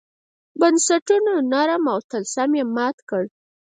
بنسټونو 0.59 1.33
نورم 1.51 1.83
او 1.93 1.99
طلسم 2.09 2.51
یې 2.57 2.63
مات 2.75 2.97
کړ. 3.09 3.23